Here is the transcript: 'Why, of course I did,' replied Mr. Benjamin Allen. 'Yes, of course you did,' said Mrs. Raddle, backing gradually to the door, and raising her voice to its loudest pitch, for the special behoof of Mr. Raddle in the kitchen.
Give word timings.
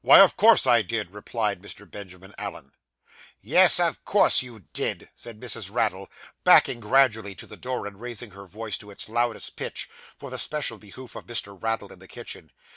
'Why, 0.00 0.18
of 0.18 0.36
course 0.36 0.66
I 0.66 0.82
did,' 0.82 1.14
replied 1.14 1.62
Mr. 1.62 1.88
Benjamin 1.88 2.34
Allen. 2.36 2.72
'Yes, 3.38 3.78
of 3.78 4.04
course 4.04 4.42
you 4.42 4.64
did,' 4.72 5.10
said 5.14 5.38
Mrs. 5.38 5.70
Raddle, 5.72 6.10
backing 6.42 6.80
gradually 6.80 7.36
to 7.36 7.46
the 7.46 7.56
door, 7.56 7.86
and 7.86 8.00
raising 8.00 8.32
her 8.32 8.46
voice 8.46 8.76
to 8.78 8.90
its 8.90 9.08
loudest 9.08 9.54
pitch, 9.54 9.88
for 10.18 10.28
the 10.28 10.38
special 10.38 10.76
behoof 10.78 11.14
of 11.14 11.28
Mr. 11.28 11.56
Raddle 11.56 11.92
in 11.92 12.00
the 12.00 12.08
kitchen. 12.08 12.50